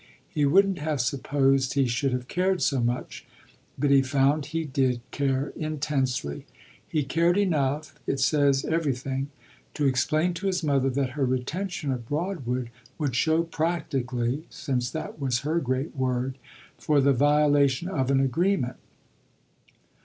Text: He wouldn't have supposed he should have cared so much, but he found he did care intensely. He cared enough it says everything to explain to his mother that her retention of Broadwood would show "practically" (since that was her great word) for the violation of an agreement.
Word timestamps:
He 0.27 0.45
wouldn't 0.45 0.79
have 0.79 0.99
supposed 0.99 1.75
he 1.75 1.85
should 1.87 2.11
have 2.11 2.27
cared 2.27 2.63
so 2.63 2.79
much, 2.81 3.23
but 3.77 3.91
he 3.91 4.01
found 4.01 4.47
he 4.47 4.65
did 4.65 4.99
care 5.11 5.53
intensely. 5.55 6.47
He 6.89 7.03
cared 7.03 7.37
enough 7.37 7.93
it 8.07 8.19
says 8.19 8.65
everything 8.65 9.27
to 9.75 9.85
explain 9.85 10.33
to 10.33 10.47
his 10.47 10.63
mother 10.63 10.89
that 10.89 11.11
her 11.11 11.23
retention 11.25 11.91
of 11.91 12.07
Broadwood 12.09 12.71
would 12.97 13.15
show 13.15 13.43
"practically" 13.43 14.45
(since 14.49 14.89
that 14.89 15.19
was 15.19 15.41
her 15.41 15.59
great 15.59 15.95
word) 15.95 16.39
for 16.79 16.99
the 16.99 17.13
violation 17.13 17.87
of 17.87 18.09
an 18.09 18.19
agreement. 18.19 18.77